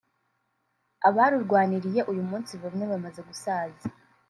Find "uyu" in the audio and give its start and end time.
2.11-2.23